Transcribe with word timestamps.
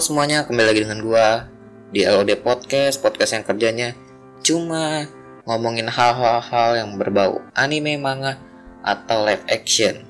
Semuanya, 0.00 0.48
kembali 0.48 0.64
lagi 0.64 0.80
dengan 0.88 1.04
gua 1.04 1.44
di 1.92 2.08
LOD 2.08 2.40
Podcast, 2.40 3.04
podcast 3.04 3.36
yang 3.36 3.44
kerjanya 3.44 3.92
cuma 4.40 5.04
ngomongin 5.44 5.92
hal-hal 5.92 6.72
yang 6.72 6.96
berbau 6.96 7.44
anime, 7.52 8.00
manga, 8.00 8.40
atau 8.80 9.28
live 9.28 9.44
action. 9.52 10.00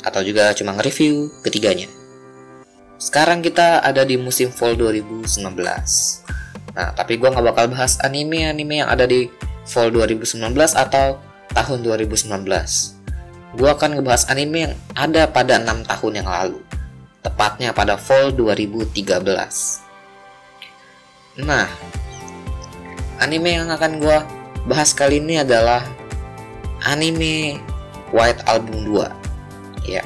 Atau 0.00 0.24
juga 0.24 0.56
cuma 0.56 0.72
nge-review 0.72 1.28
ketiganya. 1.44 1.84
Sekarang 2.96 3.44
kita 3.44 3.84
ada 3.84 4.08
di 4.08 4.16
musim 4.16 4.48
fall 4.48 4.72
2019. 4.72 5.36
Nah, 6.72 6.88
tapi 6.96 7.20
gua 7.20 7.36
nggak 7.36 7.44
bakal 7.44 7.68
bahas 7.68 8.00
anime-anime 8.00 8.80
yang 8.80 8.88
ada 8.88 9.04
di 9.04 9.28
fall 9.68 9.92
2019 9.92 10.48
atau 10.72 11.20
tahun 11.52 11.84
2019. 11.84 12.24
Gua 13.52 13.76
akan 13.76 14.00
ngebahas 14.00 14.32
anime 14.32 14.72
yang 14.72 14.74
ada 14.96 15.28
pada 15.28 15.60
6 15.60 15.84
tahun 15.84 16.24
yang 16.24 16.28
lalu 16.32 16.64
tepatnya 17.22 17.72
pada 17.74 17.96
fall 17.98 18.32
2013. 18.34 19.82
Nah, 21.42 21.66
anime 23.22 23.50
yang 23.62 23.70
akan 23.70 23.98
gue 24.02 24.18
bahas 24.66 24.94
kali 24.94 25.16
ini 25.22 25.38
adalah 25.42 25.82
anime 26.86 27.58
White 28.10 28.42
Album 28.46 28.84
2. 28.86 29.06
Ya, 29.86 30.02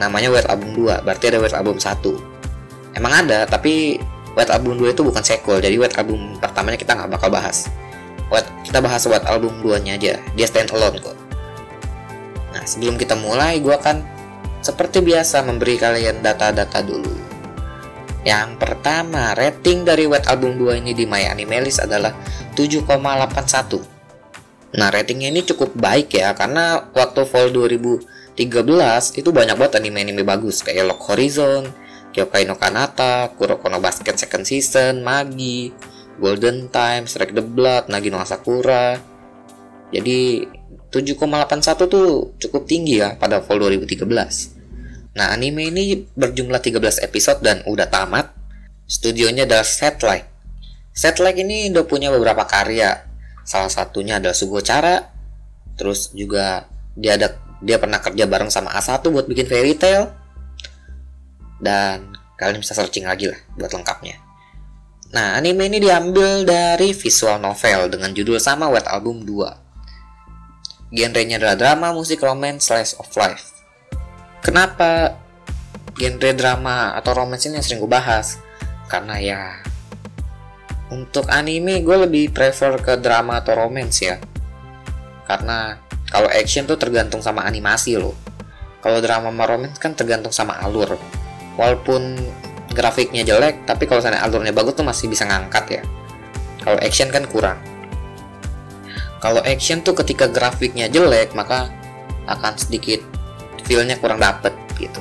namanya 0.00 0.32
White 0.32 0.48
Album 0.48 0.74
2, 0.74 1.04
berarti 1.04 1.28
ada 1.30 1.38
White 1.38 1.56
Album 1.56 1.78
1. 1.78 2.96
Emang 2.96 3.12
ada, 3.14 3.46
tapi 3.46 4.00
White 4.34 4.50
Album 4.50 4.78
2 4.80 4.90
itu 4.96 5.04
bukan 5.06 5.22
sequel, 5.22 5.62
jadi 5.62 5.78
White 5.78 5.96
Album 6.00 6.40
pertamanya 6.40 6.78
kita 6.80 6.96
nggak 6.96 7.10
bakal 7.20 7.30
bahas. 7.30 7.68
White, 8.32 8.50
kita 8.66 8.82
bahas 8.82 9.06
White 9.06 9.28
Album 9.28 9.62
2-nya 9.62 9.94
aja, 10.00 10.18
dia 10.34 10.46
stand 10.46 10.72
alone 10.74 10.98
kok. 10.98 11.14
Nah, 12.50 12.66
sebelum 12.66 12.98
kita 12.98 13.14
mulai, 13.14 13.62
gue 13.62 13.70
akan 13.70 14.02
seperti 14.60 15.00
biasa 15.04 15.44
memberi 15.44 15.76
kalian 15.80 16.20
data-data 16.24 16.80
dulu. 16.84 17.12
Yang 18.20 18.60
pertama, 18.60 19.32
rating 19.32 19.88
dari 19.88 20.04
White 20.04 20.28
Album 20.28 20.60
2 20.60 20.84
ini 20.84 20.92
di 20.92 21.08
My 21.08 21.24
Animalist 21.32 21.80
adalah 21.80 22.12
7,81. 22.52 23.80
Nah, 24.76 24.92
ratingnya 24.92 25.32
ini 25.32 25.42
cukup 25.42 25.72
baik 25.74 26.14
ya, 26.14 26.36
karena 26.36 26.92
waktu 26.92 27.24
fall 27.24 27.48
2013 27.50 29.18
itu 29.18 29.32
banyak 29.32 29.56
banget 29.56 29.80
anime-anime 29.80 30.22
bagus 30.22 30.62
kayak 30.62 30.86
Lock 30.86 31.10
Horizon, 31.10 31.66
Kyokai 32.12 32.44
no 32.46 32.60
Kanata, 32.60 33.32
Kuroko 33.34 33.66
no 33.72 33.80
Basket 33.80 34.14
Second 34.14 34.44
Season, 34.46 35.02
Magi, 35.02 35.72
Golden 36.20 36.68
Time, 36.68 37.08
Strike 37.08 37.34
the 37.34 37.42
Blood, 37.42 37.88
Nagi 37.88 38.12
no 38.12 38.20
Asakura. 38.20 39.00
Jadi 39.90 40.46
7,81 40.90 41.86
tuh 41.86 42.34
cukup 42.42 42.66
tinggi 42.66 42.98
ya 42.98 43.14
pada 43.14 43.38
fall 43.38 43.62
2013. 43.62 45.14
Nah, 45.14 45.30
anime 45.30 45.70
ini 45.70 46.06
berjumlah 46.14 46.58
13 46.58 47.06
episode 47.06 47.38
dan 47.42 47.62
udah 47.66 47.86
tamat. 47.86 48.34
Studionya 48.90 49.46
adalah 49.46 49.62
Satellite. 49.62 50.26
Satellite 50.90 51.38
ini 51.46 51.70
udah 51.70 51.86
punya 51.86 52.10
beberapa 52.10 52.42
karya. 52.42 53.06
Salah 53.46 53.70
satunya 53.70 54.18
adalah 54.18 54.34
Sugo 54.34 54.58
Cara. 54.58 55.14
Terus 55.78 56.10
juga 56.10 56.66
dia 56.98 57.14
ada 57.14 57.38
dia 57.62 57.78
pernah 57.78 58.02
kerja 58.02 58.26
bareng 58.26 58.50
sama 58.50 58.74
A1 58.74 59.06
buat 59.06 59.30
bikin 59.30 59.46
Fairy 59.46 59.78
Tail. 59.78 60.10
Dan 61.62 62.18
kalian 62.34 62.58
bisa 62.58 62.74
searching 62.74 63.06
lagi 63.06 63.30
lah 63.30 63.38
buat 63.54 63.70
lengkapnya. 63.70 64.18
Nah, 65.14 65.38
anime 65.38 65.70
ini 65.70 65.78
diambil 65.78 66.42
dari 66.42 66.94
visual 66.94 67.38
novel 67.38 67.90
dengan 67.90 68.10
judul 68.10 68.42
sama 68.42 68.70
Wet 68.70 68.86
Album 68.90 69.22
2 69.22 69.69
genrenya 70.90 71.38
adalah 71.38 71.56
drama, 71.56 71.94
musik, 71.94 72.20
romance, 72.20 72.66
slice 72.66 72.94
of 72.98 73.08
life. 73.14 73.54
Kenapa 74.42 75.14
genre 75.94 76.30
drama 76.34 76.94
atau 76.98 77.14
romance 77.14 77.46
ini 77.46 77.58
yang 77.58 77.64
sering 77.64 77.80
gue 77.80 77.90
bahas? 77.90 78.38
Karena 78.90 79.16
ya 79.22 79.42
untuk 80.90 81.30
anime 81.30 81.86
gue 81.86 81.96
lebih 82.06 82.34
prefer 82.34 82.74
ke 82.82 82.98
drama 82.98 83.38
atau 83.38 83.54
romance 83.54 84.02
ya. 84.02 84.18
Karena 85.30 85.78
kalau 86.10 86.26
action 86.26 86.66
tuh 86.66 86.74
tergantung 86.74 87.22
sama 87.22 87.46
animasi 87.46 87.94
loh. 87.94 88.18
Kalau 88.82 88.98
drama 88.98 89.30
sama 89.30 89.44
romance 89.46 89.78
kan 89.78 89.94
tergantung 89.94 90.34
sama 90.34 90.58
alur. 90.58 90.98
Walaupun 91.54 92.18
grafiknya 92.74 93.22
jelek, 93.22 93.62
tapi 93.68 93.86
kalau 93.86 94.02
sana 94.02 94.18
alurnya 94.24 94.50
bagus 94.50 94.74
tuh 94.74 94.86
masih 94.86 95.06
bisa 95.06 95.28
ngangkat 95.28 95.64
ya. 95.78 95.82
Kalau 96.66 96.78
action 96.82 97.08
kan 97.14 97.22
kurang. 97.30 97.69
Kalau 99.20 99.44
action 99.44 99.84
tuh 99.84 99.92
ketika 100.00 100.26
grafiknya 100.26 100.88
jelek 100.88 101.36
maka 101.36 101.68
akan 102.24 102.56
sedikit 102.56 103.04
feelnya 103.68 104.00
kurang 104.00 104.18
dapet 104.18 104.56
gitu. 104.80 105.00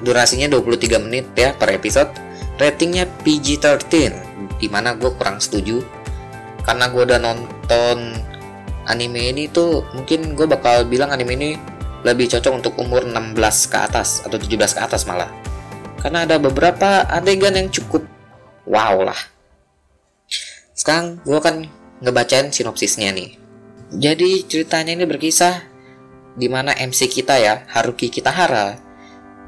Durasinya 0.00 0.46
23 0.46 1.02
menit 1.02 1.26
ya 1.34 1.52
per 1.52 1.74
episode. 1.74 2.10
Ratingnya 2.56 3.04
PG-13 3.20 3.90
di 4.56 4.68
mana 4.72 4.96
gue 4.96 5.12
kurang 5.12 5.36
setuju 5.36 5.84
karena 6.64 6.88
gue 6.90 7.02
udah 7.04 7.20
nonton 7.20 8.16
anime 8.88 9.34
ini 9.34 9.44
tuh 9.50 9.84
mungkin 9.92 10.34
gue 10.34 10.46
bakal 10.48 10.88
bilang 10.88 11.12
anime 11.12 11.36
ini 11.36 11.50
lebih 12.02 12.30
cocok 12.30 12.52
untuk 12.54 12.72
umur 12.78 13.06
16 13.06 13.36
ke 13.70 13.76
atas 13.78 14.22
atau 14.24 14.38
17 14.38 14.56
ke 14.56 14.80
atas 14.82 15.04
malah 15.04 15.30
karena 16.00 16.24
ada 16.24 16.38
beberapa 16.38 17.06
adegan 17.06 17.54
yang 17.58 17.68
cukup 17.70 18.06
wow 18.66 19.02
lah 19.02 19.18
sekarang 20.74 21.18
gue 21.26 21.38
akan 21.38 21.56
ngebacain 22.00 22.52
sinopsisnya 22.52 23.12
nih. 23.12 23.36
Jadi 23.92 24.42
ceritanya 24.44 24.92
ini 24.92 25.06
berkisah 25.06 25.62
di 26.36 26.50
mana 26.50 26.76
MC 26.76 27.08
kita 27.08 27.38
ya, 27.38 27.64
Haruki 27.70 28.12
Kitahara 28.12 28.76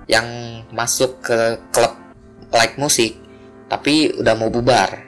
yang 0.09 0.25
masuk 0.73 1.21
ke 1.21 1.61
klub 1.69 1.93
like 2.49 2.81
musik 2.81 3.19
tapi 3.69 4.17
udah 4.17 4.35
mau 4.39 4.49
bubar. 4.49 5.05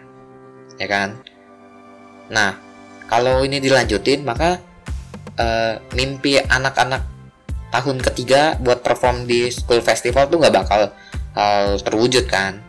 Ya 0.76 0.86
kan? 0.88 1.16
Nah, 2.28 2.56
kalau 3.08 3.42
ini 3.42 3.58
dilanjutin 3.58 4.22
maka 4.22 4.60
uh, 5.40 5.80
mimpi 5.96 6.36
anak-anak 6.36 7.02
tahun 7.70 7.98
ketiga 8.02 8.60
buat 8.60 8.84
perform 8.84 9.24
di 9.24 9.48
school 9.48 9.80
festival 9.80 10.28
tuh 10.28 10.42
nggak 10.42 10.54
bakal 10.54 10.92
uh, 11.34 11.74
terwujud 11.80 12.28
kan. 12.28 12.60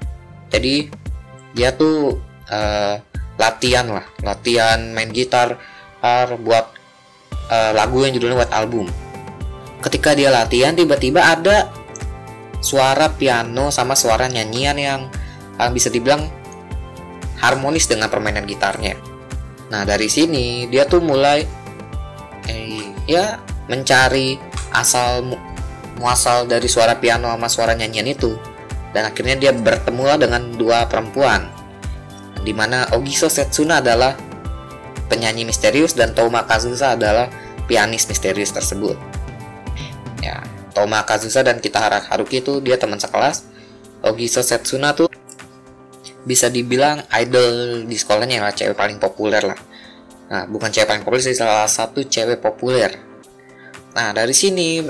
Jadi 0.52 0.88
dia 1.52 1.76
tuh 1.76 2.20
uh, 2.48 2.96
latihan 3.42 3.90
lah 3.90 4.06
latihan 4.22 4.94
main 4.94 5.10
gitar 5.10 5.58
buat 6.42 6.66
uh, 7.52 7.72
lagu 7.76 8.02
yang 8.02 8.14
judulnya 8.16 8.46
White 8.46 8.56
Album. 8.56 8.88
Ketika 9.82 10.14
dia 10.14 10.30
latihan 10.30 10.74
tiba-tiba 10.74 11.22
ada 11.22 11.70
suara 12.62 13.10
piano 13.10 13.74
sama 13.74 13.98
suara 13.98 14.30
nyanyian 14.30 14.78
yang 14.78 15.02
uh, 15.58 15.70
bisa 15.70 15.90
dibilang 15.90 16.30
harmonis 17.42 17.90
dengan 17.90 18.08
permainan 18.08 18.46
gitarnya. 18.46 18.98
Nah 19.70 19.82
dari 19.86 20.08
sini 20.08 20.70
dia 20.70 20.86
tuh 20.86 21.02
mulai 21.02 21.46
eh, 22.46 22.94
ya 23.10 23.42
mencari 23.66 24.38
asal 24.74 25.38
muasal 25.98 26.50
dari 26.50 26.66
suara 26.70 26.98
piano 26.98 27.30
sama 27.30 27.50
suara 27.50 27.74
nyanyian 27.74 28.10
itu. 28.10 28.34
Dan 28.92 29.08
akhirnya 29.08 29.40
dia 29.40 29.52
bertemu 29.56 30.20
dengan 30.20 30.52
dua 30.60 30.84
perempuan 30.84 31.61
di 32.42 32.54
mana 32.54 32.90
Ogiso 32.98 33.30
Setsuna 33.30 33.80
adalah 33.80 34.18
penyanyi 35.12 35.46
misterius 35.46 35.94
dan 35.94 36.18
Toma 36.18 36.48
Kazusa 36.48 36.98
adalah 36.98 37.30
pianis 37.70 38.10
misterius 38.10 38.50
tersebut. 38.56 38.98
Ya, 40.26 40.42
Toma 40.74 41.06
Kazusa 41.06 41.46
dan 41.46 41.62
Kitahara 41.62 42.02
Haruki 42.02 42.42
itu 42.42 42.58
dia 42.64 42.80
teman 42.82 42.98
sekelas. 42.98 43.46
Ogiso 44.02 44.42
Setsuna 44.42 44.98
tuh 44.98 45.12
bisa 46.26 46.50
dibilang 46.50 47.06
idol 47.14 47.86
di 47.86 47.98
sekolahnya 47.98 48.42
yang 48.42 48.46
cewek 48.50 48.78
paling 48.78 48.98
populer 48.98 49.42
lah. 49.46 49.60
Nah, 50.32 50.44
bukan 50.50 50.74
cewek 50.74 50.88
paling 50.90 51.04
populer 51.06 51.22
sih, 51.22 51.38
salah 51.38 51.70
satu 51.70 52.02
cewek 52.02 52.42
populer. 52.42 52.98
Nah, 53.94 54.16
dari 54.16 54.34
sini 54.34 54.82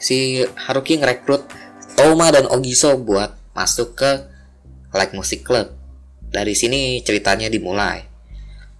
si 0.00 0.40
Haruki 0.40 0.96
ngerekrut 0.96 1.44
Toma 1.98 2.32
dan 2.32 2.48
Ogiso 2.48 2.96
buat 2.96 3.36
masuk 3.52 3.98
ke 3.98 4.10
Like 4.94 5.12
Music 5.12 5.44
Club 5.44 5.83
dari 6.34 6.58
sini 6.58 6.98
ceritanya 7.06 7.46
dimulai. 7.46 8.02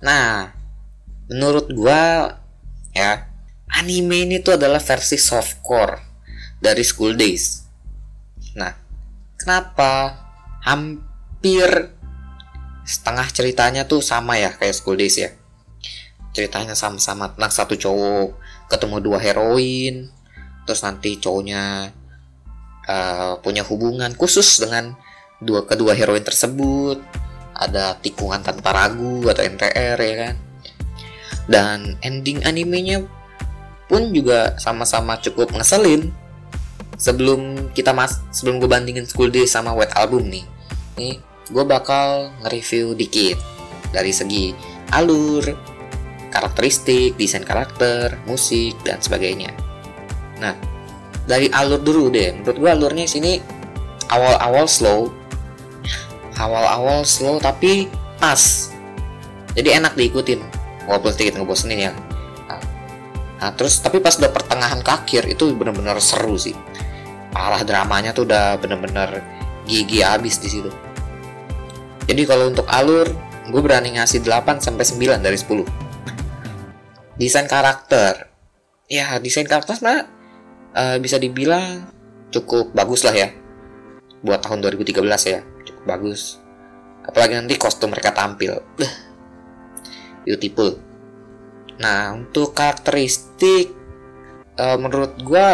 Nah, 0.03 0.51
menurut 1.31 1.71
gua 1.71 2.35
ya, 2.91 3.31
anime 3.71 4.27
ini 4.27 4.43
tuh 4.43 4.59
adalah 4.59 4.83
versi 4.83 5.15
softcore 5.15 6.03
dari 6.59 6.83
School 6.83 7.15
Days. 7.15 7.63
Nah, 8.59 8.75
kenapa 9.39 10.19
hampir 10.67 11.95
setengah 12.83 13.31
ceritanya 13.31 13.87
tuh 13.87 14.03
sama 14.03 14.35
ya 14.35 14.51
kayak 14.51 14.75
School 14.75 14.99
Days 14.99 15.15
ya? 15.15 15.31
Ceritanya 16.35 16.75
sama-sama 16.75 17.31
tentang 17.31 17.55
satu 17.55 17.79
cowok 17.79 18.35
ketemu 18.67 18.97
dua 18.99 19.23
heroin, 19.23 20.11
terus 20.67 20.83
nanti 20.83 21.23
cowoknya 21.23 21.95
uh, 22.91 23.39
punya 23.39 23.63
hubungan 23.63 24.11
khusus 24.19 24.59
dengan 24.59 24.99
dua 25.39 25.63
kedua 25.63 25.95
heroin 25.95 26.25
tersebut 26.27 26.99
ada 27.55 27.95
tikungan 28.03 28.43
tanpa 28.43 28.75
ragu 28.75 29.25
atau 29.31 29.43
NTR 29.43 29.99
ya 29.99 30.15
kan? 30.27 30.35
Dan 31.47 31.79
ending 32.03 32.43
animenya 32.43 33.05
pun 33.87 34.11
juga 34.11 34.59
sama-sama 34.59 35.17
cukup 35.23 35.55
ngeselin. 35.55 36.11
Sebelum 36.95 37.71
kita 37.75 37.91
mas 37.91 38.23
sebelum 38.31 38.63
gue 38.63 38.71
bandingin 38.71 39.07
School 39.07 39.31
Days 39.31 39.51
sama 39.51 39.75
White 39.75 39.99
Album 39.99 40.31
nih 40.31 40.47
nih 40.95 41.19
gue 41.51 41.65
bakal 41.67 42.31
nge-review 42.43 42.95
dikit 42.95 43.37
dari 43.91 44.15
segi 44.15 44.55
alur 44.95 45.43
karakteristik 46.31 47.15
desain 47.15 47.47
karakter 47.47 48.19
musik 48.27 48.75
dan 48.83 48.99
sebagainya. 48.99 49.51
Nah 50.39 50.55
dari 51.27 51.51
alur 51.51 51.81
dulu 51.83 52.11
deh. 52.11 52.35
Menurut 52.35 52.59
gue 52.59 52.71
alurnya 52.71 53.07
sini 53.07 53.39
awal-awal 54.11 54.67
slow 54.71 55.11
awal-awal 56.39 57.07
slow 57.07 57.39
tapi 57.39 57.87
pas. 58.19 58.71
Jadi 59.55 59.71
enak 59.71 59.95
diikutin 59.95 60.43
walaupun 60.91 61.15
sedikit 61.15 61.39
ngebosenin 61.39 61.91
ya. 61.91 61.93
Nah, 62.51 62.61
nah 63.39 63.51
terus 63.55 63.79
tapi 63.79 64.03
pas 64.03 64.19
udah 64.19 64.31
pertengahan 64.31 64.83
ke 64.83 64.91
akhir 64.91 65.23
itu 65.31 65.55
bener-bener 65.55 65.99
seru 66.03 66.35
sih. 66.35 66.57
Parah 67.31 67.63
dramanya 67.63 68.15
tuh 68.15 68.27
udah 68.27 68.59
bener-bener 68.59 69.23
gigi 69.67 70.03
habis 70.03 70.43
di 70.43 70.51
situ. 70.51 70.71
Jadi 72.05 72.23
kalau 72.27 72.51
untuk 72.51 72.67
alur 72.69 73.09
gue 73.45 73.61
berani 73.61 73.97
ngasih 73.97 74.25
8 74.25 74.61
sampai 74.61 74.85
9 74.85 75.21
dari 75.25 75.39
10 75.39 75.65
desain 77.21 77.47
karakter. 77.47 78.29
Ya 78.91 79.17
desain 79.23 79.47
karakter 79.47 79.79
mah 79.81 80.11
uh, 80.75 80.97
bisa 80.99 81.17
dibilang 81.17 81.87
cukup 82.35 82.75
bagus 82.75 83.07
lah 83.07 83.15
ya. 83.15 83.29
Buat 84.25 84.45
tahun 84.45 84.65
2013 84.65 84.99
ya 85.31 85.54
bagus. 85.85 86.41
Apalagi 87.05 87.37
nanti 87.37 87.55
kostum 87.61 87.93
mereka 87.93 88.11
tampil. 88.13 88.61
Beautiful 90.25 90.95
nah 91.75 92.15
untuk 92.15 92.55
karakteristik 92.55 93.75
uh, 94.59 94.79
menurut 94.79 95.19
gue 95.19 95.47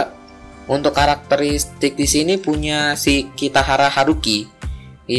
untuk 0.68 0.92
karakteristik 0.92 1.96
di 1.96 2.06
sini 2.06 2.38
punya 2.38 2.94
si 2.94 3.26
Kitahara 3.34 3.90
Haruki. 3.90 4.46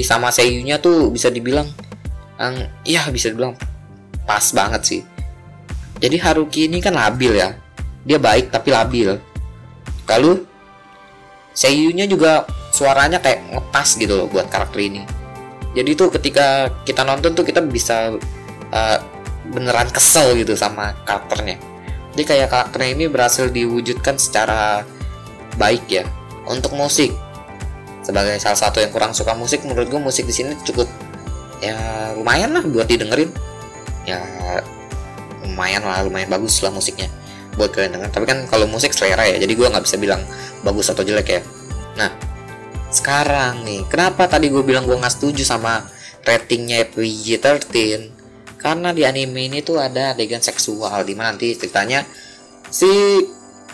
Sama 0.07 0.31
seiyunya 0.31 0.79
tuh 0.79 1.11
bisa 1.11 1.27
dibilang 1.27 1.67
yang 2.39 2.55
ya 2.87 3.03
bisa 3.11 3.27
dibilang 3.27 3.59
pas 4.23 4.47
banget 4.55 4.81
sih. 4.87 5.01
Jadi 5.99 6.15
Haruki 6.15 6.71
ini 6.71 6.79
kan 6.79 6.95
labil 6.95 7.35
ya. 7.35 7.59
Dia 8.07 8.15
baik 8.15 8.55
tapi 8.55 8.71
labil. 8.71 9.19
Lalu 10.07 10.47
seiyunya 11.51 12.07
juga 12.07 12.47
suaranya 12.71 13.19
kayak 13.19 13.45
ngepas 13.51 13.99
gitu 13.99 14.15
loh 14.15 14.27
buat 14.31 14.47
karakter 14.47 14.79
ini. 14.79 15.03
Jadi 15.71 15.91
tuh 15.95 16.11
ketika 16.11 16.67
kita 16.83 17.03
nonton 17.07 17.31
tuh 17.31 17.47
kita 17.47 17.63
bisa 17.63 18.15
uh, 18.71 18.97
beneran 19.51 19.87
kesel 19.91 20.35
gitu 20.39 20.55
sama 20.55 20.95
karakternya. 21.07 21.59
Jadi 22.15 22.23
kayak 22.27 22.47
karakternya 22.51 22.89
ini 22.95 23.05
berhasil 23.07 23.47
diwujudkan 23.47 24.19
secara 24.19 24.83
baik 25.55 25.87
ya 25.87 26.03
untuk 26.47 26.75
musik. 26.75 27.15
Sebagai 28.03 28.35
salah 28.41 28.59
satu 28.59 28.83
yang 28.83 28.91
kurang 28.91 29.15
suka 29.15 29.31
musik 29.37 29.63
menurut 29.63 29.87
gue 29.87 30.01
musik 30.01 30.27
di 30.27 30.33
sini 30.35 30.57
cukup 30.65 30.89
ya 31.63 31.77
lumayan 32.19 32.51
lah 32.51 32.63
buat 32.67 32.87
didengerin. 32.87 33.31
Ya 34.03 34.19
lumayan 35.47 35.87
lah 35.87 36.03
lumayan 36.03 36.27
bagus 36.27 36.59
lah 36.59 36.71
musiknya 36.73 37.07
buat 37.55 37.71
kalian 37.71 37.95
denger. 37.95 38.09
Tapi 38.11 38.25
kan 38.27 38.43
kalau 38.51 38.67
musik 38.67 38.91
selera 38.91 39.23
ya 39.23 39.39
jadi 39.39 39.53
gue 39.55 39.67
nggak 39.71 39.83
bisa 39.87 39.95
bilang 39.95 40.19
bagus 40.67 40.91
atau 40.91 41.07
jelek 41.07 41.39
ya. 41.39 41.41
Nah 41.95 42.11
sekarang 42.91 43.63
nih 43.63 43.87
kenapa 43.87 44.27
tadi 44.27 44.51
gue 44.51 44.61
bilang 44.61 44.83
gue 44.83 44.99
nggak 44.99 45.15
setuju 45.15 45.47
sama 45.47 45.87
ratingnya 46.27 46.85
PG-13 46.91 47.71
karena 48.61 48.93
di 48.93 49.01
anime 49.07 49.49
ini 49.49 49.65
tuh 49.65 49.81
ada 49.81 50.13
adegan 50.13 50.43
seksual 50.43 51.01
di 51.01 51.17
mana 51.17 51.33
nanti 51.33 51.55
ceritanya 51.57 52.05
si 52.69 52.87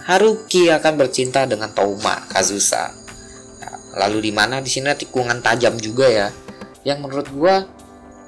Haruki 0.08 0.72
akan 0.72 0.94
bercinta 0.96 1.44
dengan 1.44 1.76
Touma 1.76 2.24
Kazusa. 2.32 2.96
lalu 3.98 4.30
di 4.30 4.32
mana 4.32 4.62
di 4.62 4.70
sini 4.70 4.94
tikungan 4.94 5.42
tajam 5.42 5.74
juga 5.82 6.06
ya, 6.06 6.30
yang 6.86 7.02
menurut 7.02 7.28
gua 7.34 7.66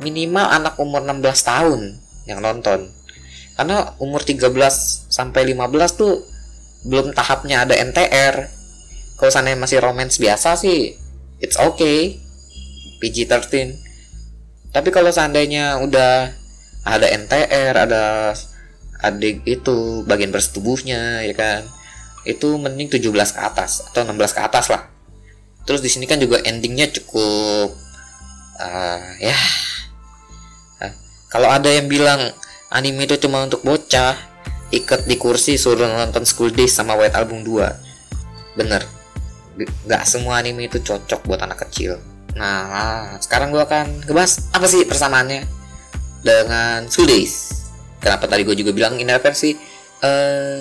minimal 0.02 0.50
anak 0.50 0.76
umur 0.82 1.06
16 1.06 1.24
tahun 1.46 1.82
yang 2.26 2.42
nonton. 2.42 2.90
Karena 3.54 3.94
umur 4.02 4.26
13 4.26 4.50
sampai 5.14 5.54
15 5.54 5.94
tuh 5.94 6.26
belum 6.90 7.14
tahapnya 7.14 7.70
ada 7.70 7.78
NTR. 7.78 8.50
Kalau 9.20 9.32
sana 9.32 9.52
masih 9.60 9.84
romance 9.84 10.16
biasa 10.16 10.56
sih, 10.56 10.96
it's 11.44 11.60
okay. 11.60 12.24
PG-13. 13.04 13.76
Tapi 14.72 14.90
kalau 14.96 15.12
seandainya 15.12 15.80
udah 15.84 16.32
ada 16.88 17.08
NTR, 17.12 17.76
ada 17.76 18.32
adik 19.00 19.44
itu 19.48 20.04
bagian 20.04 20.28
bersetubuhnya 20.28 21.24
ya 21.24 21.32
kan 21.32 21.64
itu 22.28 22.60
mending 22.60 22.92
17 22.92 23.08
ke 23.32 23.40
atas 23.40 23.88
atau 23.88 24.04
16 24.04 24.36
ke 24.36 24.42
atas 24.44 24.68
lah. 24.68 24.92
Terus 25.64 25.80
di 25.80 25.88
sini 25.88 26.04
kan 26.04 26.20
juga 26.20 26.44
endingnya 26.44 26.92
cukup 26.92 27.72
uh, 28.60 29.04
ya. 29.24 29.38
Kalau 31.30 31.48
ada 31.48 31.70
yang 31.70 31.86
bilang 31.86 32.20
anime 32.74 33.06
itu 33.06 33.16
cuma 33.22 33.46
untuk 33.46 33.62
bocah 33.62 34.18
ikat 34.74 35.06
di 35.06 35.16
kursi 35.16 35.58
suruh 35.58 35.90
nonton 35.90 36.26
School 36.26 36.54
Days 36.54 36.74
sama 36.74 36.98
White 36.98 37.18
Album 37.18 37.42
2 37.42 38.58
bener 38.58 38.82
nggak 39.66 40.04
semua 40.08 40.40
anime 40.40 40.70
itu 40.70 40.80
cocok 40.80 41.26
buat 41.28 41.42
anak 41.44 41.68
kecil. 41.68 42.00
Nah 42.38 43.18
sekarang 43.20 43.52
gue 43.52 43.60
akan 43.60 44.06
ngebahas 44.06 44.54
apa 44.56 44.66
sih 44.70 44.86
persamaannya 44.86 45.44
dengan 46.24 46.88
School 46.88 47.10
Days. 47.10 47.66
Kenapa 48.00 48.32
tadi 48.32 48.48
gue 48.48 48.56
juga 48.56 48.72
bilang 48.72 48.96
ini 48.96 49.12
versi 49.20 49.56
uh, 50.04 50.60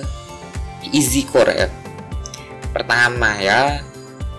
easy 0.91 1.23
core 1.29 1.55
ya. 1.55 1.69
Pertama 2.75 3.39
ya 3.39 3.83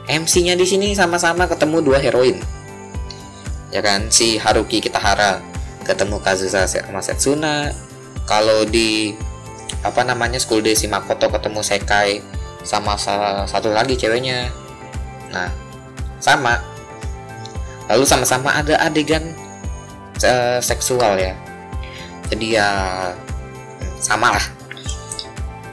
MC-nya 0.10 0.58
di 0.58 0.66
sini 0.66 0.98
sama-sama 0.98 1.46
ketemu 1.46 1.86
dua 1.86 2.02
heroin. 2.02 2.40
Ya 3.70 3.86
kan? 3.86 4.10
Si 4.10 4.42
Haruki 4.42 4.82
Kitahara 4.82 5.40
ketemu 5.86 6.18
Kazusa 6.20 6.66
sama 6.66 7.00
Setsuna. 7.06 7.70
Kalau 8.26 8.66
di 8.66 9.14
apa 9.86 10.04
namanya 10.04 10.42
School 10.42 10.66
Day 10.66 10.76
si 10.76 10.90
Makoto 10.90 11.30
ketemu 11.32 11.62
Sekai 11.64 12.39
sama 12.70 12.94
satu 13.50 13.74
lagi 13.74 13.98
ceweknya. 13.98 14.54
Nah 15.34 15.50
sama. 16.22 16.62
Lalu 17.90 18.06
sama-sama 18.06 18.54
ada 18.54 18.78
adegan 18.86 19.34
uh, 20.22 20.62
seksual 20.62 21.18
ya. 21.18 21.34
Jadi 22.30 22.54
ya 22.54 22.70
sama 23.98 24.38
lah. 24.38 24.46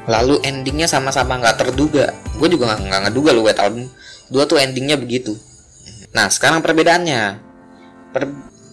Lalu 0.08 0.40
endingnya 0.40 0.88
sama-sama 0.88 1.36
nggak 1.36 1.60
terduga. 1.60 2.16
Gue 2.40 2.48
juga 2.48 2.72
nggak 2.80 3.12
ngeduga 3.12 3.36
lu 3.36 3.44
White 3.44 3.60
Album. 3.60 3.84
Dua 4.32 4.48
tuh 4.48 4.56
endingnya 4.56 4.96
begitu. 4.96 5.36
Nah 6.16 6.32
sekarang 6.32 6.64
perbedaannya. 6.64 7.44
Per, 8.16 8.22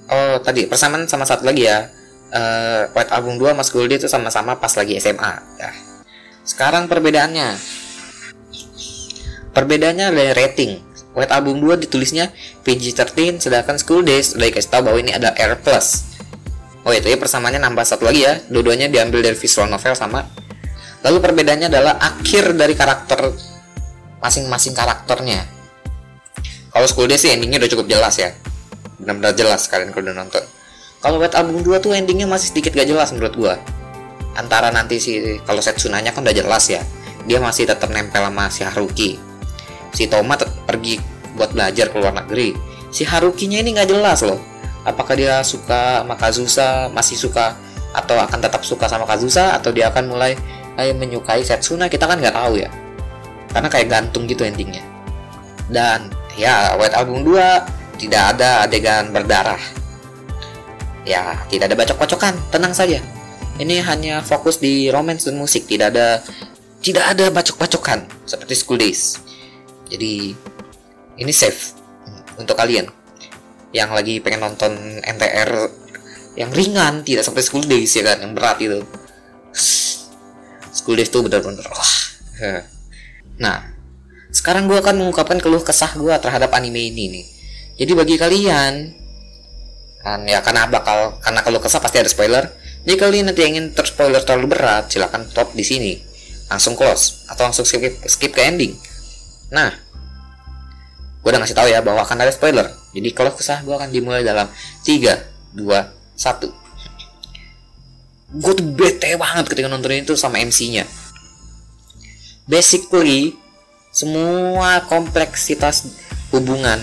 oh 0.07 0.35
tadi 0.39 0.63
persamaan 0.71 1.11
sama 1.11 1.27
satu 1.27 1.43
lagi 1.43 1.67
ya. 1.67 1.91
Uh, 2.33 2.89
White 2.95 3.13
Album 3.13 3.37
2 3.37 3.53
Mas 3.53 3.69
Goldie 3.69 4.01
itu 4.01 4.09
sama-sama 4.09 4.57
pas 4.57 4.73
lagi 4.73 4.97
SMA 4.97 5.37
ya. 5.61 5.69
sekarang 6.41 6.89
perbedaannya 6.89 7.53
perbedaannya 9.53 10.11
adalah 10.11 10.33
rating 10.35 10.93
White 11.13 11.29
Album 11.29 11.61
2 11.61 11.85
ditulisnya 11.85 12.33
PG-13 12.65 13.37
sedangkan 13.37 13.77
School 13.77 14.01
Days 14.01 14.33
udah 14.33 14.49
dikasih 14.49 14.69
tahu 14.73 14.81
bahwa 14.89 14.97
ini 14.97 15.13
ada 15.13 15.29
R+. 15.37 15.61
Oh 16.83 16.91
itu 16.91 17.07
ya 17.07 17.15
persamaannya 17.15 17.61
nambah 17.63 17.85
satu 17.85 18.09
lagi 18.09 18.25
ya. 18.25 18.41
Dua-duanya 18.49 18.89
diambil 18.89 19.23
dari 19.23 19.37
visual 19.37 19.69
novel 19.69 19.93
sama. 19.93 20.25
Lalu 21.05 21.17
perbedaannya 21.21 21.69
adalah 21.69 22.01
akhir 22.01 22.57
dari 22.57 22.73
karakter 22.73 23.29
masing-masing 24.19 24.73
karakternya. 24.73 25.45
Kalau 26.73 26.87
School 26.89 27.05
Days 27.05 27.21
sih 27.21 27.29
endingnya 27.29 27.61
udah 27.61 27.71
cukup 27.71 27.85
jelas 27.87 28.17
ya. 28.17 28.33
Benar-benar 28.97 29.37
jelas 29.37 29.69
kalian 29.69 29.93
kalau 29.93 30.09
udah 30.09 30.17
nonton. 30.17 30.43
Kalau 30.97 31.21
White 31.21 31.37
Album 31.37 31.61
2 31.61 31.77
tuh 31.83 31.93
endingnya 31.93 32.25
masih 32.25 32.49
sedikit 32.49 32.73
gak 32.73 32.89
jelas 32.89 33.13
menurut 33.13 33.35
gua. 33.37 33.55
Antara 34.33 34.73
nanti 34.73 34.97
si 34.97 35.37
kalau 35.45 35.61
Setsunanya 35.61 36.09
kan 36.09 36.25
udah 36.25 36.33
jelas 36.33 36.73
ya. 36.73 36.81
Dia 37.29 37.37
masih 37.37 37.69
tetap 37.69 37.93
nempel 37.93 38.25
sama 38.25 38.49
si 38.49 38.65
Haruki. 38.65 39.32
Si 39.93 40.09
Toma 40.09 40.35
pergi 40.65 40.97
buat 41.37 41.53
belajar 41.53 41.93
ke 41.93 41.95
luar 42.01 42.13
negeri. 42.17 42.53
Si 42.93 43.05
Harukinya 43.05 43.61
ini 43.61 43.73
nggak 43.77 43.89
jelas 43.89 44.21
loh 44.25 44.53
apakah 44.83 45.15
dia 45.15 45.39
suka 45.41 46.03
sama 46.03 46.15
Kazusa 46.19 46.91
masih 46.91 47.17
suka 47.17 47.55
atau 47.95 48.19
akan 48.19 48.39
tetap 48.39 48.61
suka 48.67 48.85
sama 48.91 49.07
Kazusa 49.07 49.55
atau 49.55 49.71
dia 49.71 49.89
akan 49.89 50.11
mulai 50.11 50.35
kayak 50.75 50.95
menyukai 50.99 51.41
Setsuna? 51.43 51.87
Kita 51.87 52.05
kan 52.05 52.19
nggak 52.19 52.35
tahu 52.35 52.59
ya 52.59 52.69
karena 53.53 53.69
kayak 53.69 53.87
gantung 53.89 54.25
gitu 54.27 54.43
endingnya. 54.43 54.83
Dan 55.69 56.11
ya 56.35 56.75
White 56.75 56.97
Album 56.97 57.23
2 57.25 58.01
tidak 58.01 58.37
ada 58.37 58.67
adegan 58.67 59.09
berdarah. 59.13 59.61
Ya 61.03 61.37
tidak 61.47 61.71
ada 61.71 61.75
bacok-bacokan 61.79 62.33
tenang 62.51 62.73
saja. 62.75 62.99
Ini 63.61 63.85
hanya 63.85 64.25
fokus 64.25 64.57
di 64.57 64.89
romance 64.89 65.29
dan 65.29 65.37
musik 65.37 65.69
tidak 65.69 65.93
ada 65.93 66.25
tidak 66.81 67.05
ada 67.05 67.29
bacok-bacokan 67.29 68.09
seperti 68.25 68.53
School 68.57 68.81
Days 68.81 69.21
jadi 69.93 70.33
ini 71.21 71.33
safe 71.33 71.77
untuk 72.41 72.57
kalian 72.57 72.89
yang 73.73 73.93
lagi 73.93 74.17
pengen 74.21 74.41
nonton 74.41 74.73
NTR 75.05 75.69
yang 76.33 76.49
ringan 76.49 77.05
tidak 77.05 77.25
sampai 77.25 77.45
school 77.45 77.61
days 77.65 77.93
ya 77.93 78.05
kan? 78.05 78.25
Yang 78.25 78.33
berat 78.33 78.57
itu. 78.61 78.79
School 80.73 80.97
days 80.97 81.13
tuh 81.13 81.21
bener-bener 81.21 81.61
wah. 81.69 81.93
Nah 83.37 83.69
sekarang 84.33 84.65
gue 84.65 84.81
akan 84.81 84.97
mengungkapkan 84.97 85.37
keluh 85.37 85.61
kesah 85.61 85.93
gue 85.93 86.13
terhadap 86.17 86.49
anime 86.57 86.89
ini 86.89 87.03
nih. 87.13 87.25
Jadi 87.77 87.91
bagi 87.93 88.15
kalian 88.17 88.73
kan 90.03 90.19
ya 90.27 90.43
karena 90.43 90.67
bakal 90.67 91.21
karena 91.21 91.41
kalau 91.45 91.61
kesah 91.61 91.81
pasti 91.81 92.01
ada 92.01 92.09
spoiler. 92.09 92.49
Jadi 92.83 92.97
kalian 92.97 93.29
nanti 93.29 93.45
ingin 93.45 93.71
terspoiler 93.77 94.25
terlalu 94.25 94.57
berat 94.57 94.89
silahkan 94.89 95.21
stop 95.29 95.53
di 95.53 95.61
sini. 95.61 95.93
Langsung 96.49 96.73
close 96.73 97.29
atau 97.29 97.45
langsung 97.45 97.65
skip 97.65 98.01
skip 98.09 98.33
ke 98.33 98.41
ending. 98.41 98.73
Nah 99.53 99.82
gue 101.23 101.29
udah 101.31 101.39
ngasih 101.39 101.55
tahu 101.55 101.71
ya 101.71 101.79
bahwa 101.79 102.03
akan 102.03 102.19
ada 102.19 102.35
spoiler. 102.35 102.67
Jadi 102.91 103.09
kalau 103.15 103.31
kesah 103.31 103.63
gue 103.63 103.71
akan 103.71 103.89
dimulai 103.95 104.27
dalam 104.27 104.51
3 104.83 105.55
2 105.55 105.63
1 106.19 106.63
gue 108.33 108.53
tuh 108.57 108.65
bete 108.73 109.13
banget 109.13 109.45
ketika 109.45 109.69
nonton 109.69 109.93
itu 109.93 110.17
sama 110.17 110.41
MC-nya 110.41 110.89
basically 112.49 113.37
semua 113.93 114.81
kompleksitas 114.89 115.85
hubungan 116.33 116.81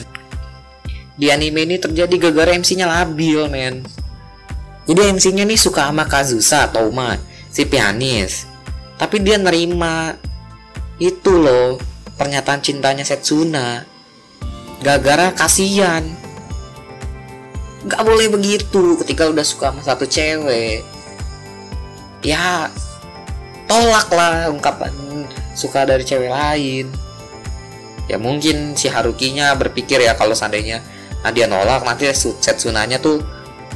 di 1.19 1.29
anime 1.29 1.67
ini 1.67 1.77
terjadi 1.77 2.17
gara-gara 2.17 2.57
MC-nya 2.57 2.89
labil 2.89 3.45
men. 3.53 3.85
Jadi 4.89 5.13
MC-nya 5.13 5.45
nih 5.45 5.61
suka 5.61 5.85
sama 5.85 6.09
Kazusa 6.09 6.73
Toma 6.73 7.21
si 7.53 7.69
pianis. 7.69 8.49
Tapi 8.97 9.21
dia 9.21 9.37
nerima 9.37 10.17
itu 10.97 11.37
loh 11.37 11.77
pernyataan 12.17 12.65
cintanya 12.65 13.05
Setsuna 13.05 13.85
gara-gara 14.81 15.33
kasihan. 15.37 16.05
Gak 17.85 18.03
boleh 18.05 18.29
begitu 18.29 18.97
ketika 19.05 19.29
udah 19.29 19.45
suka 19.45 19.73
sama 19.73 19.83
satu 19.85 20.05
cewek. 20.05 20.85
Ya 22.21 22.69
tolak 23.65 24.09
lah 24.13 24.53
ungkapan 24.53 24.93
suka 25.57 25.89
dari 25.89 26.05
cewek 26.05 26.29
lain. 26.29 26.87
Ya 28.09 28.19
mungkin 28.21 28.75
si 28.75 28.91
Harukinya 28.91 29.55
berpikir 29.55 30.03
ya 30.03 30.19
kalau 30.19 30.35
seandainya 30.35 30.83
nah 31.21 31.29
dia 31.29 31.45
nolak 31.45 31.85
nanti 31.85 32.09
Setsunanya 32.17 32.97
tuh 32.97 33.21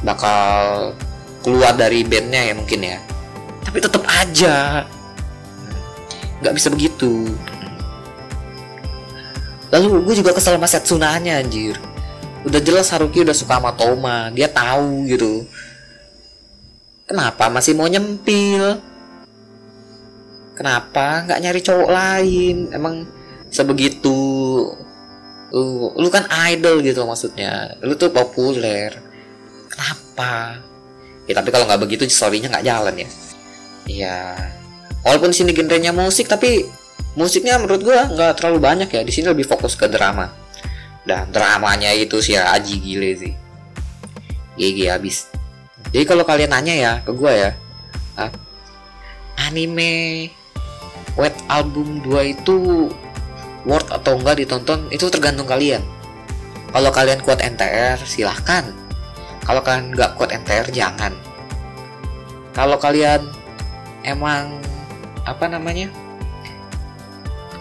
bakal 0.01 0.93
keluar 1.45 1.77
dari 1.77 2.05
bandnya 2.05 2.49
ya 2.49 2.53
mungkin 2.53 2.81
ya. 2.81 2.97
Tapi 3.65 3.77
tetap 3.81 4.05
aja. 4.05 4.85
Nggak 6.41 6.53
bisa 6.53 6.67
begitu 6.69 7.33
lalu 9.75 10.07
gue 10.07 10.15
juga 10.23 10.31
kesel 10.31 10.55
sama 10.55 10.71
Setsunanya 10.71 11.43
anjir 11.43 11.75
udah 12.47 12.61
jelas 12.63 12.87
Haruki 12.95 13.27
udah 13.27 13.35
suka 13.35 13.59
sama 13.59 13.75
Toma 13.75 14.31
dia 14.31 14.47
tahu 14.47 15.03
gitu 15.11 15.43
Kenapa 17.05 17.53
masih 17.53 17.77
mau 17.77 17.85
nyempil? 17.85 18.81
Kenapa 20.57 21.21
nggak 21.29 21.41
nyari 21.41 21.61
cowok 21.61 21.89
lain? 21.93 22.57
Emang 22.73 23.05
sebegitu 23.53 24.17
lu, 25.53 25.93
lu 25.93 26.09
kan 26.09 26.25
idol 26.49 26.81
gitu 26.81 27.05
maksudnya. 27.05 27.77
Lu 27.85 27.93
tuh 27.93 28.09
populer. 28.09 28.97
Kenapa? 29.69 30.57
Ya 31.29 31.33
tapi 31.37 31.53
kalau 31.53 31.69
nggak 31.69 31.81
begitu 31.85 32.09
storynya 32.09 32.49
nggak 32.49 32.65
jalan 32.65 32.95
ya. 32.97 33.09
Iya. 33.85 34.19
Walaupun 35.05 35.29
sini 35.29 35.53
genrenya 35.53 35.93
musik 35.93 36.25
tapi 36.25 36.65
musiknya 37.15 37.57
menurut 37.57 37.81
gua 37.81 38.07
nggak 38.11 38.39
terlalu 38.39 38.59
banyak 38.59 38.89
ya. 38.91 39.01
Di 39.03 39.11
sini 39.11 39.31
lebih 39.31 39.47
fokus 39.47 39.75
ke 39.75 39.87
drama. 39.87 40.31
Dan 41.05 41.29
dramanya 41.29 41.93
itu 41.93 42.21
sih 42.21 42.35
aji 42.35 42.75
gile 42.81 43.11
sih. 43.17 43.33
GG 44.55 44.79
habis 44.87 45.27
jadi 45.91 46.03
kalau 46.07 46.23
kalian 46.23 46.51
nanya 46.51 46.75
ya 46.75 46.93
ke 47.03 47.11
gue 47.11 47.31
ya 47.31 47.51
uh, 48.19 48.31
anime 49.47 50.27
Wet 51.15 51.35
Album 51.47 52.03
2 52.03 52.35
itu 52.35 52.55
worth 53.63 53.91
atau 53.91 54.19
enggak 54.19 54.43
ditonton 54.43 54.87
itu 54.91 55.07
tergantung 55.11 55.47
kalian 55.47 55.83
kalau 56.71 56.91
kalian 56.91 57.19
kuat 57.23 57.39
NTR 57.43 57.99
silahkan 58.03 58.67
kalau 59.43 59.61
kalian 59.63 59.95
nggak 59.95 60.15
kuat 60.19 60.31
NTR 60.31 60.67
jangan 60.71 61.11
kalau 62.55 62.79
kalian 62.79 63.23
emang 64.07 64.59
apa 65.27 65.45
namanya 65.51 65.91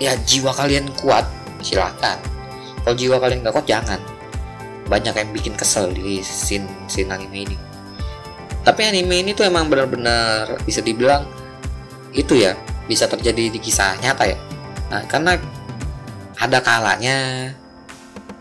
ya 0.05 0.13
jiwa 0.29 0.53
kalian 0.53 0.93
kuat 1.01 1.25
silahkan 1.65 2.21
kalau 2.85 2.95
jiwa 3.01 3.17
kalian 3.17 3.41
nggak 3.41 3.55
kuat 3.57 3.67
jangan. 3.67 3.97
Banyak 4.85 5.17
yang 5.17 5.31
bikin 5.33 5.57
kesel 5.57 5.89
di 5.97 6.21
scene 6.21 6.69
scene 6.85 7.09
anime 7.09 7.49
ini. 7.49 7.57
Tapi 8.61 8.81
anime 8.85 9.25
ini 9.25 9.33
tuh 9.33 9.49
emang 9.49 9.73
benar-benar 9.73 10.61
bisa 10.69 10.85
dibilang 10.85 11.25
itu 12.13 12.37
ya 12.37 12.53
bisa 12.85 13.09
terjadi 13.09 13.49
di 13.49 13.59
kisah 13.59 13.97
nyata 14.05 14.29
ya. 14.29 14.39
Nah, 14.93 15.03
karena 15.09 15.41
ada 16.37 16.61
kalanya 16.61 17.49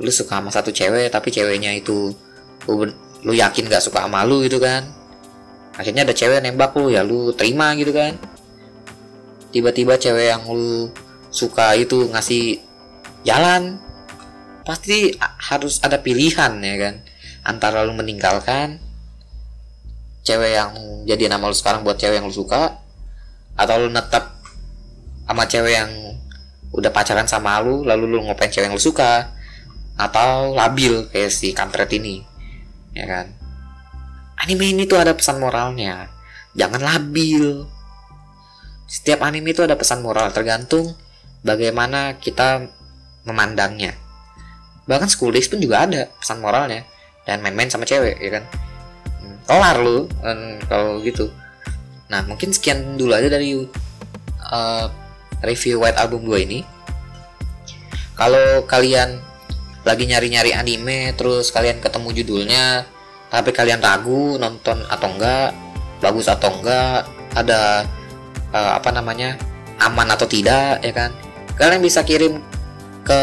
lu 0.04 0.12
suka 0.12 0.44
sama 0.44 0.52
satu 0.52 0.76
cewek 0.76 1.08
tapi 1.08 1.32
ceweknya 1.32 1.72
itu 1.80 2.12
lu, 2.68 2.84
lu 3.24 3.32
yakin 3.32 3.72
gak 3.72 3.80
suka 3.80 4.04
sama 4.04 4.28
lu 4.28 4.44
gitu 4.44 4.60
kan. 4.60 4.84
Akhirnya 5.80 6.04
ada 6.04 6.12
cewek 6.12 6.44
nembak 6.44 6.76
lu 6.76 6.92
ya 6.92 7.00
lu 7.08 7.32
terima 7.32 7.72
gitu 7.80 7.96
kan. 7.96 8.20
Tiba-tiba 9.56 9.96
cewek 9.96 10.36
yang 10.36 10.44
lu 10.52 10.92
suka 11.34 11.74
itu 11.74 12.14
ngasih 12.14 12.62
jalan 13.26 13.82
pasti 14.64 15.18
harus 15.20 15.82
ada 15.82 15.98
pilihan 16.00 16.54
ya 16.62 16.76
kan? 16.78 16.96
Antara 17.44 17.84
lu 17.84 17.98
meninggalkan 17.98 18.80
cewek 20.24 20.56
yang 20.56 20.72
jadi 21.04 21.28
nama 21.28 21.50
lu 21.50 21.58
sekarang 21.58 21.84
buat 21.84 22.00
cewek 22.00 22.22
yang 22.22 22.30
lu 22.30 22.36
suka 22.36 22.80
atau 23.60 23.76
lu 23.82 23.90
netap 23.92 24.40
sama 25.28 25.44
cewek 25.50 25.74
yang 25.76 25.92
udah 26.72 26.94
pacaran 26.94 27.28
sama 27.28 27.60
lu 27.60 27.84
lalu 27.84 28.08
lu 28.08 28.24
ngopain 28.24 28.48
cewek 28.48 28.72
yang 28.72 28.78
lu 28.78 28.80
suka 28.80 29.34
atau 30.00 30.56
labil 30.56 31.06
kayak 31.12 31.34
si 31.34 31.52
kampret 31.52 31.90
ini 31.98 32.24
ya 32.94 33.10
kan? 33.10 33.28
Anime 34.40 34.76
ini 34.76 34.84
tuh 34.86 35.00
ada 35.00 35.16
pesan 35.16 35.40
moralnya. 35.40 36.12
Jangan 36.54 36.82
labil. 36.84 37.66
Setiap 38.86 39.26
anime 39.26 39.56
itu 39.56 39.66
ada 39.66 39.74
pesan 39.74 40.06
moral 40.06 40.30
tergantung 40.30 40.94
bagaimana 41.44 42.18
kita 42.18 42.66
memandangnya. 43.28 43.94
Bahkan 44.88 45.08
school 45.12 45.32
days 45.32 45.48
pun 45.48 45.60
juga 45.60 45.84
ada 45.86 46.10
pesan 46.18 46.40
moralnya. 46.40 46.88
Dan 47.24 47.40
main-main 47.40 47.72
sama 47.72 47.88
cewek 47.88 48.20
ya 48.20 48.40
kan? 48.40 48.44
Kelar 49.48 49.80
lu 49.80 50.08
kalau 50.68 51.00
gitu. 51.04 51.32
Nah 52.12 52.24
mungkin 52.28 52.52
sekian 52.52 53.00
dulu 53.00 53.16
aja 53.16 53.32
dari 53.32 53.56
uh, 54.52 54.86
review 55.44 55.80
White 55.84 56.00
Album 56.00 56.28
2 56.28 56.48
ini. 56.48 56.60
Kalau 58.16 58.68
kalian 58.68 59.20
lagi 59.84 60.08
nyari-nyari 60.08 60.56
anime 60.56 61.12
terus 61.20 61.52
kalian 61.52 61.84
ketemu 61.84 62.24
judulnya 62.24 62.88
tapi 63.28 63.52
kalian 63.52 63.84
ragu 63.84 64.40
nonton 64.40 64.80
atau 64.88 65.12
enggak 65.12 65.52
bagus 66.00 66.32
atau 66.32 66.48
enggak 66.56 67.04
ada 67.36 67.84
uh, 68.56 68.80
apa 68.80 68.96
namanya 68.96 69.36
aman 69.84 70.08
atau 70.16 70.24
tidak 70.24 70.80
ya 70.80 70.94
kan 70.96 71.12
kalian 71.60 71.82
bisa 71.82 72.02
kirim 72.02 72.42
ke 73.04 73.20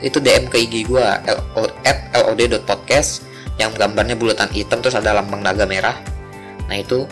itu 0.00 0.22
DM 0.22 0.46
ke 0.46 0.56
IG 0.62 0.86
gua 0.86 1.18
at 1.82 1.98
lod.podcast 2.14 3.26
yang 3.56 3.74
gambarnya 3.74 4.14
bulatan 4.14 4.48
hitam 4.52 4.84
terus 4.84 4.94
ada 4.94 5.16
lambang 5.16 5.42
naga 5.42 5.64
merah. 5.66 5.96
Nah 6.70 6.76
itu 6.76 7.08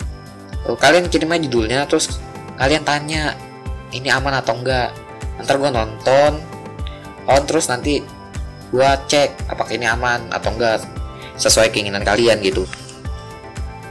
oh, 0.65 0.77
kalian 0.77 1.09
kirim 1.11 1.33
aja 1.33 1.43
judulnya 1.45 1.79
terus 1.89 2.21
kalian 2.55 2.85
tanya 2.87 3.35
ini 3.91 4.07
aman 4.09 4.39
atau 4.39 4.55
enggak? 4.55 4.93
Ntar 5.41 5.59
gue 5.59 5.71
nonton 5.71 6.33
on 7.25 7.43
terus 7.43 7.67
nanti 7.67 7.99
gue 8.69 8.89
cek 9.09 9.49
apakah 9.51 9.73
ini 9.73 9.85
aman 9.89 10.29
atau 10.31 10.53
enggak 10.55 10.85
sesuai 11.35 11.73
keinginan 11.73 12.05
kalian 12.05 12.39
gitu. 12.39 12.63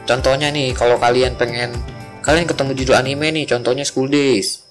Contohnya 0.04 0.48
nih 0.52 0.72
kalau 0.72 0.96
kalian 0.96 1.36
pengen 1.36 1.72
kalian 2.24 2.48
ketemu 2.48 2.72
judul 2.76 2.96
anime 2.96 3.28
nih 3.34 3.44
contohnya 3.48 3.84
school 3.84 4.08
days. 4.08 4.64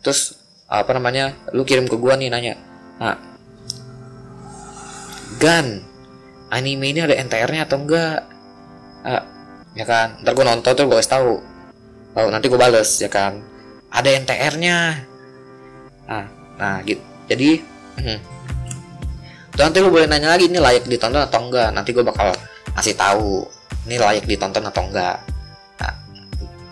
Terus 0.00 0.39
apa 0.70 0.90
namanya 0.94 1.34
lu 1.50 1.66
kirim 1.66 1.90
ke 1.90 1.98
gua 1.98 2.14
nih 2.14 2.30
nanya 2.30 2.54
nah 3.02 3.18
Gan 5.40 5.80
anime 6.50 6.90
ini 6.90 7.00
ada 7.00 7.14
NTR-nya 7.14 7.64
atau 7.64 7.80
enggak? 7.80 8.26
Uh, 9.00 9.22
ya 9.72 9.86
kan 9.88 10.20
ntar 10.20 10.36
gue 10.36 10.44
nonton 10.44 10.72
tuh 10.76 10.84
gue 10.84 10.98
kasih 11.00 11.14
tahu. 11.16 11.32
Oh, 12.18 12.28
nanti 12.28 12.50
gue 12.50 12.58
bales 12.60 12.90
ya 13.00 13.08
kan. 13.08 13.40
Ada 13.88 14.20
NTR-nya 14.26 15.08
nah 16.10 16.26
nah 16.58 16.82
gitu 16.82 16.98
jadi 17.30 17.62
hmm. 18.02 18.18
tuh 19.54 19.62
nanti 19.62 19.78
lu 19.78 19.94
boleh 19.94 20.10
nanya 20.10 20.34
lagi 20.34 20.50
ini 20.50 20.58
layak 20.58 20.90
ditonton 20.90 21.22
atau 21.22 21.40
enggak? 21.46 21.70
Nanti 21.70 21.94
gue 21.94 22.02
bakal 22.02 22.34
kasih 22.74 22.98
tahu 22.98 23.46
ini 23.86 23.96
layak 23.96 24.26
ditonton 24.26 24.66
atau 24.66 24.82
enggak? 24.90 25.22
Nah, 25.78 25.94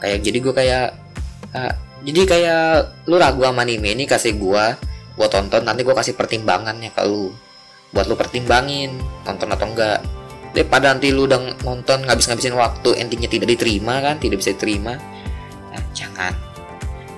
kayak 0.02 0.18
jadi 0.26 0.38
gue 0.42 0.54
kayak 0.54 0.86
uh, 1.54 1.72
jadi 2.06 2.20
kayak 2.24 2.66
lu 3.10 3.18
ragu 3.18 3.42
sama 3.42 3.66
anime 3.66 3.90
ini 3.94 4.06
kasih 4.06 4.38
gue 4.38 4.64
gue 5.18 5.26
tonton 5.26 5.66
nanti 5.66 5.82
gue 5.82 5.90
kasih 5.90 6.14
pertimbangannya 6.14 6.94
ke 6.94 7.02
lu. 7.02 7.34
Buat 7.90 8.06
lu 8.06 8.14
pertimbangin 8.14 8.94
nonton 9.26 9.50
atau 9.50 9.66
enggak. 9.66 9.98
Daripada 10.54 10.94
nanti 10.94 11.10
lu 11.10 11.26
udah 11.26 11.58
nonton 11.66 12.06
ngabis-ngabisin 12.06 12.54
waktu 12.54 12.94
endingnya 13.02 13.26
tidak 13.26 13.50
diterima 13.50 13.98
kan 13.98 14.22
tidak 14.22 14.38
bisa 14.38 14.54
diterima. 14.54 14.94
Nah 15.74 15.82
jangan. 15.90 16.30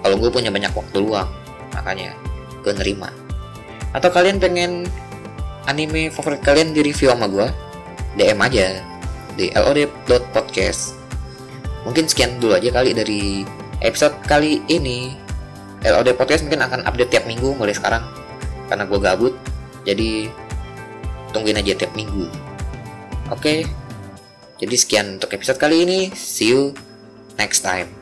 Kalau 0.00 0.16
gue 0.16 0.30
punya 0.32 0.48
banyak 0.48 0.72
waktu 0.72 0.96
luang 0.96 1.28
makanya 1.76 2.16
gue 2.64 2.72
nerima. 2.72 3.12
Atau 3.92 4.08
kalian 4.08 4.40
pengen 4.40 4.88
anime 5.68 6.08
favorit 6.08 6.40
kalian 6.40 6.72
di 6.72 6.80
review 6.80 7.12
sama 7.12 7.28
gue 7.28 7.46
DM 8.16 8.40
aja. 8.40 8.80
Di 9.36 9.52
lod.podcast 9.52 10.96
mungkin 11.84 12.08
sekian 12.08 12.40
dulu 12.40 12.56
aja 12.56 12.72
kali 12.72 12.96
dari 12.96 13.44
episode 13.80 14.16
kali 14.28 14.60
ini 14.68 15.16
LOD 15.84 16.12
Podcast 16.16 16.44
mungkin 16.44 16.60
akan 16.64 16.84
update 16.84 17.10
tiap 17.16 17.24
minggu 17.24 17.56
mulai 17.56 17.72
sekarang 17.72 18.04
karena 18.68 18.84
gue 18.84 18.98
gabut 19.00 19.34
jadi 19.88 20.28
tungguin 21.32 21.56
aja 21.56 21.72
tiap 21.72 21.92
minggu. 21.96 22.28
Oke 23.32 23.64
jadi 24.60 24.76
sekian 24.76 25.16
untuk 25.16 25.32
episode 25.32 25.56
kali 25.56 25.88
ini 25.88 26.00
see 26.12 26.52
you 26.52 26.76
next 27.40 27.64
time 27.64 27.99